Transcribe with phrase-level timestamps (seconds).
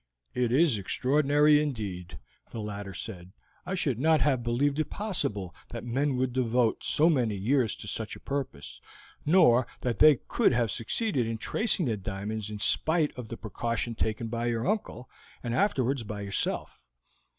[0.33, 2.17] "It is extraordinary indeed,"
[2.49, 3.33] the latter said.
[3.67, 7.87] "I should not have believed it possible that men would devote so many years to
[7.87, 8.81] such a purpose,
[9.27, 13.93] nor that they could have succeeded in tracing the diamonds in spite of the precaution
[13.93, 15.07] taken by your uncle,
[15.43, 16.83] and afterwards by yourself.